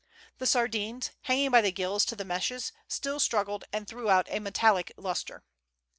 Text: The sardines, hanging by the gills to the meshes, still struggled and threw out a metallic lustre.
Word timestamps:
The 0.39 0.47
sardines, 0.47 1.11
hanging 1.25 1.51
by 1.51 1.61
the 1.61 1.71
gills 1.71 2.05
to 2.05 2.15
the 2.15 2.25
meshes, 2.25 2.71
still 2.87 3.19
struggled 3.19 3.65
and 3.71 3.87
threw 3.87 4.09
out 4.09 4.25
a 4.31 4.39
metallic 4.39 4.91
lustre. 4.97 5.43